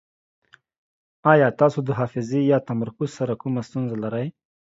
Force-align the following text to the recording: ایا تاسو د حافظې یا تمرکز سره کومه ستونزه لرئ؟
ایا 1.31 1.47
تاسو 1.59 1.79
د 1.87 1.89
حافظې 1.99 2.41
یا 2.51 2.57
تمرکز 2.69 3.09
سره 3.19 3.33
کومه 3.41 3.61
ستونزه 3.67 3.95
لرئ؟ 4.03 4.27